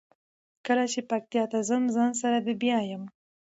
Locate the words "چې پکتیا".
0.93-1.43